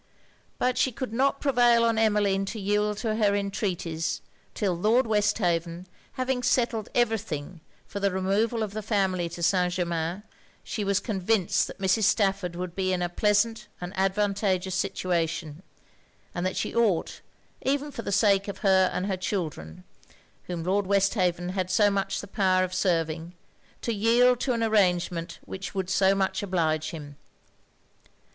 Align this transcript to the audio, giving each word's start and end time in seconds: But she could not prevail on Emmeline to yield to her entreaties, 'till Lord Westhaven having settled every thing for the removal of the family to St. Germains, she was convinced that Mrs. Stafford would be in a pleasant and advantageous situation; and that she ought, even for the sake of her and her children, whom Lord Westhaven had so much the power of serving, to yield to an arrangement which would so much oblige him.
But 0.57 0.79
she 0.79 0.91
could 0.91 1.13
not 1.13 1.39
prevail 1.39 1.83
on 1.85 1.99
Emmeline 1.99 2.43
to 2.45 2.59
yield 2.59 2.97
to 2.97 3.13
her 3.17 3.35
entreaties, 3.35 4.19
'till 4.55 4.73
Lord 4.75 5.05
Westhaven 5.05 5.85
having 6.13 6.41
settled 6.41 6.89
every 6.95 7.19
thing 7.19 7.61
for 7.85 7.99
the 7.99 8.09
removal 8.09 8.63
of 8.63 8.73
the 8.73 8.81
family 8.81 9.29
to 9.29 9.43
St. 9.43 9.71
Germains, 9.71 10.23
she 10.63 10.83
was 10.83 10.99
convinced 10.99 11.67
that 11.67 11.77
Mrs. 11.77 12.05
Stafford 12.05 12.55
would 12.55 12.75
be 12.75 12.91
in 12.91 13.03
a 13.03 13.09
pleasant 13.09 13.67
and 13.79 13.93
advantageous 13.95 14.73
situation; 14.73 15.61
and 16.33 16.47
that 16.47 16.57
she 16.57 16.73
ought, 16.73 17.21
even 17.61 17.91
for 17.91 18.01
the 18.01 18.11
sake 18.11 18.47
of 18.47 18.65
her 18.65 18.89
and 18.91 19.05
her 19.05 19.17
children, 19.17 19.83
whom 20.45 20.63
Lord 20.63 20.87
Westhaven 20.87 21.49
had 21.49 21.69
so 21.69 21.91
much 21.91 22.21
the 22.21 22.27
power 22.27 22.63
of 22.63 22.73
serving, 22.73 23.33
to 23.83 23.93
yield 23.93 24.39
to 24.39 24.53
an 24.53 24.63
arrangement 24.63 25.37
which 25.45 25.75
would 25.75 25.91
so 25.91 26.15
much 26.15 26.41
oblige 26.41 26.89
him. 26.89 27.17